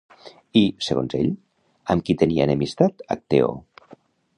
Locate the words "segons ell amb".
0.85-2.07